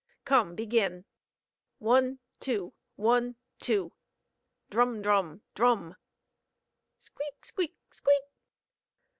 Come, 0.25 0.55
begin! 0.55 1.05
One, 1.77 2.17
two, 2.39 2.73
one, 2.95 3.35
two!" 3.59 3.93
Drum! 4.71 5.03
drum!! 5.03 5.43
drum!!! 5.53 5.95
Squeak! 6.97 7.45
squeak!! 7.45 7.75
squeak!!! 7.91 8.23